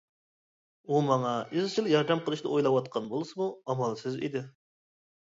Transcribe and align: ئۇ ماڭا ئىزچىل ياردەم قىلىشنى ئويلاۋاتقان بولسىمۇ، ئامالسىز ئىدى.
ئۇ 0.93 1.01
ماڭا 1.09 1.33
ئىزچىل 1.59 1.89
ياردەم 1.91 2.23
قىلىشنى 2.29 2.49
ئويلاۋاتقان 2.53 3.11
بولسىمۇ، 3.11 3.47
ئامالسىز 3.75 4.17
ئىدى. 4.29 4.43